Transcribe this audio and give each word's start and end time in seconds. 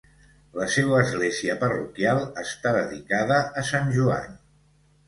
La 0.61 0.69
seua 0.75 0.95
església 1.01 1.57
parroquial 1.65 2.25
està 2.45 2.75
dedicada 2.81 3.41
a 3.63 3.69
Sant 3.71 3.97
Joan. 4.01 4.41